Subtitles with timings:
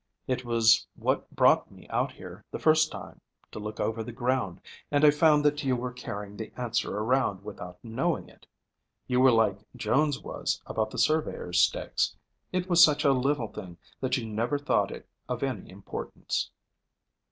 [0.25, 4.59] "It was what brought me out here the first time to look over the ground,
[4.89, 8.47] and I found that you were carrying the answer around without knowing it.
[9.05, 12.15] You were like Jones was about the surveyors' stakes.
[12.51, 16.49] It was such a little thing that you never thought it of any importance."